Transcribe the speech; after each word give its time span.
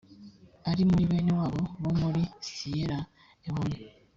ari 0.69 0.81
muri 0.89 1.03
bene 1.09 1.31
wabo 1.39 1.61
bo 1.81 1.91
muri 2.01 2.21
siyera 2.49 2.97
lewone 3.43 3.77